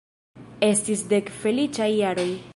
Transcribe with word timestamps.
Estis 0.69 1.05
dek 1.13 1.31
feliĉaj 1.45 1.91
jaroj. 1.99 2.29